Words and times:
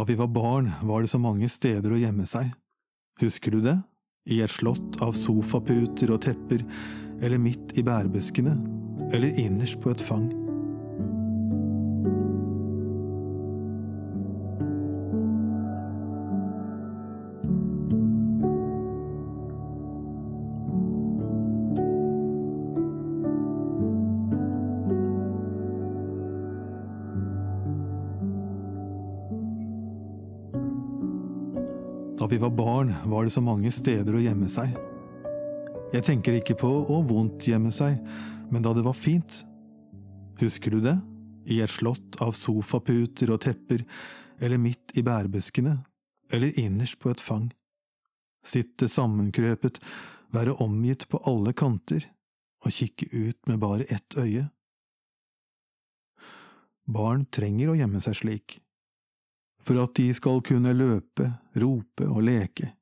Da 0.00 0.04
vi 0.04 0.14
var 0.14 0.28
barn, 0.28 0.70
var 0.82 1.00
det 1.00 1.08
så 1.12 1.18
mange 1.20 1.44
steder 1.52 1.92
å 1.92 1.98
gjemme 2.00 2.24
seg. 2.24 2.46
Husker 3.20 3.52
du 3.52 3.58
det? 3.60 3.74
I 4.32 4.38
et 4.40 4.48
slott 4.48 4.96
av 5.04 5.12
sofaputer 5.12 6.14
og 6.14 6.22
tepper, 6.24 6.64
eller 7.20 7.36
midt 7.36 7.76
i 7.76 7.84
bærbuskene, 7.84 8.54
eller 9.12 9.36
innerst 9.42 9.76
på 9.84 9.92
et 9.92 10.00
fang. 10.00 10.30
Da 32.20 32.26
vi 32.26 32.36
var 32.38 32.50
barn, 32.50 32.94
var 33.04 33.24
det 33.24 33.30
så 33.30 33.40
mange 33.40 33.70
steder 33.72 34.12
å 34.12 34.20
gjemme 34.20 34.44
seg. 34.52 34.74
Jeg 35.94 36.04
tenker 36.04 36.36
ikke 36.36 36.58
på 36.60 36.68
å 36.92 36.98
vondt 37.08 37.46
gjemme 37.48 37.72
seg, 37.72 37.96
men 38.52 38.60
da 38.60 38.74
det 38.76 38.84
var 38.84 38.92
fint. 38.92 39.38
Husker 40.42 40.76
du 40.76 40.82
det? 40.84 40.98
I 41.48 41.62
et 41.64 41.72
slott 41.72 42.20
av 42.20 42.36
sofaputer 42.36 43.32
og 43.32 43.40
tepper, 43.46 43.86
eller 44.36 44.60
midt 44.60 44.92
i 45.00 45.06
bærbuskene, 45.06 45.78
eller 46.28 46.60
innerst 46.60 47.00
på 47.00 47.08
et 47.08 47.24
fang. 47.24 47.48
Sitte 48.44 48.92
sammenkrøpet, 48.92 49.80
være 50.36 50.60
omgitt 50.60 51.08
på 51.08 51.24
alle 51.24 51.56
kanter, 51.56 52.04
og 52.60 52.76
kikke 52.82 53.08
ut 53.16 53.48
med 53.48 53.64
bare 53.64 53.88
ett 53.88 54.20
øye. 54.20 54.50
Barn 56.84 57.24
trenger 57.32 57.72
å 57.72 57.80
gjemme 57.80 58.04
seg 58.04 58.20
slik 58.26 58.60
for 59.60 59.82
at 59.82 59.94
de 59.94 60.08
skal 60.14 60.42
kunne 60.42 60.72
løpe, 60.74 61.32
rope 61.54 62.06
og 62.08 62.22
leke. 62.24 62.72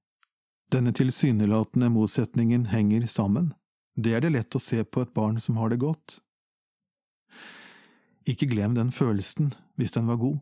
Denne 0.72 0.92
tilsynelatende 0.92 1.88
motsetningen 1.88 2.68
henger 2.72 3.06
sammen, 3.06 3.52
det 3.96 4.14
er 4.14 4.22
det 4.22 4.34
lett 4.34 4.54
å 4.54 4.62
se 4.62 4.84
på 4.84 5.02
et 5.02 5.14
barn 5.14 5.40
som 5.40 5.56
har 5.58 5.72
det 5.72 5.80
godt. 5.82 6.20
Ikke 8.28 8.46
glem 8.50 8.76
den 8.76 8.92
følelsen 8.92 9.54
hvis 9.80 9.94
den 9.96 10.06
var 10.10 10.20
god, 10.20 10.38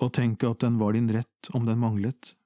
og 0.00 0.12
tenk 0.14 0.44
at 0.46 0.62
den 0.62 0.78
var 0.78 0.94
din 0.94 1.10
rett 1.12 1.50
om 1.56 1.66
den 1.66 1.80
manglet. 1.82 2.36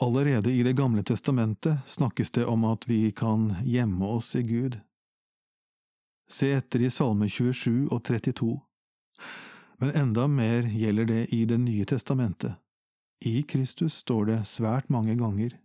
Allerede 0.00 0.52
i 0.52 0.62
Det 0.62 0.74
gamle 0.76 1.02
testamentet 1.02 1.78
snakkes 1.88 2.30
det 2.30 2.44
om 2.44 2.64
at 2.68 2.84
vi 2.88 3.12
kan 3.12 3.54
gjemme 3.64 4.04
oss 4.04 4.34
i 4.36 4.42
Gud. 4.42 4.80
Se 6.28 6.50
etter 6.52 6.82
i 6.82 6.90
Salme 6.90 7.30
27 7.30 7.88
og 7.88 8.02
32 8.04 8.58
men 9.78 9.94
enda 9.94 10.26
mer 10.28 10.62
gjelder 10.62 11.04
det 11.04 11.22
i 11.34 11.44
Det 11.44 11.58
nye 11.58 11.84
testamentet. 11.84 12.56
I 13.24 13.42
Kristus 13.42 13.94
står 14.04 14.26
det 14.26 14.38
svært 14.48 14.88
mange 14.88 15.16
ganger. 15.16 15.56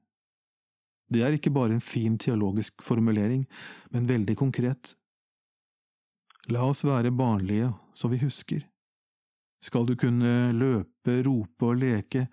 Det 1.12 1.24
er 1.24 1.36
ikke 1.36 1.52
bare 1.52 1.76
en 1.76 1.84
fin 1.84 2.18
teologisk 2.18 2.82
formulering, 2.82 3.46
men 3.92 4.08
veldig 4.08 4.38
konkret. 4.40 4.96
La 6.48 6.64
oss 6.64 6.86
være 6.88 7.12
barnlige 7.12 7.74
så 7.94 8.08
vi 8.08 8.22
husker. 8.24 8.64
Skal 9.62 9.86
du 9.86 9.96
kunne 9.96 10.54
løpe, 10.56 11.20
rope 11.28 11.68
og 11.68 11.82
leke, 11.84 12.28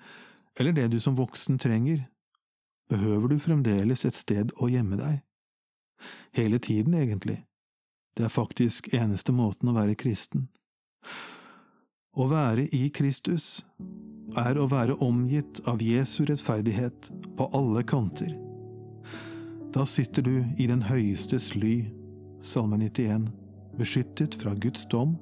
eller 0.58 0.72
det 0.72 0.88
du 0.94 1.00
som 1.00 1.18
voksen 1.18 1.58
trenger, 1.58 2.06
behøver 2.88 3.28
du 3.28 3.38
fremdeles 3.42 4.06
et 4.08 4.16
sted 4.16 4.54
å 4.56 4.70
gjemme 4.70 4.96
deg. 4.96 5.20
Hele 6.32 6.58
tiden, 6.58 6.94
egentlig. 6.94 7.42
Det 8.16 8.24
er 8.24 8.32
faktisk 8.32 8.88
eneste 8.94 9.34
måten 9.34 9.68
å 9.68 9.76
være 9.76 9.98
kristen. 9.98 10.48
Å 12.18 12.24
være 12.26 12.64
i 12.74 12.88
Kristus 12.90 13.60
er 14.42 14.58
å 14.58 14.64
være 14.66 14.96
omgitt 15.06 15.60
av 15.70 15.78
Jesu 15.78 16.24
rettferdighet 16.26 17.12
på 17.38 17.46
alle 17.54 17.84
kanter. 17.86 18.32
Da 19.70 19.84
sitter 19.86 20.26
du 20.26 20.32
i 20.58 20.66
den 20.66 20.82
høyestes 20.82 21.52
ly, 21.54 21.92
Salme 22.42 22.74
91, 22.80 23.28
beskyttet 23.78 24.34
fra 24.34 24.56
Guds 24.58 24.82
dom, 24.90 25.12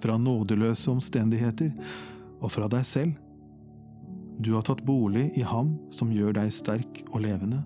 fra 0.00 0.16
nådeløse 0.16 0.88
omstendigheter 0.94 1.74
og 2.40 2.48
fra 2.56 2.70
deg 2.72 2.88
selv. 2.88 3.20
Du 4.40 4.54
har 4.54 4.64
tatt 4.64 4.80
bolig 4.88 5.26
i 5.36 5.44
Ham 5.44 5.74
som 5.92 6.08
gjør 6.08 6.38
deg 6.40 6.56
sterk 6.56 7.02
og 7.10 7.20
levende. 7.26 7.60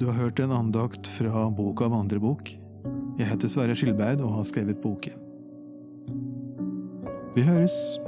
Du 0.00 0.08
har 0.08 0.16
hørt 0.16 0.40
en 0.40 0.56
andakt 0.62 1.12
fra 1.12 1.44
boka 1.52 1.90
av 1.90 2.00
andre 2.00 2.24
bok. 2.24 2.56
Jeg 3.20 3.28
heter 3.34 3.52
Sverre 3.52 3.76
Skilbeid 3.76 4.24
og 4.24 4.38
har 4.40 4.48
skrevet 4.48 4.80
boken. 4.80 5.25
Vi 7.36 7.42
høres! 7.42 8.00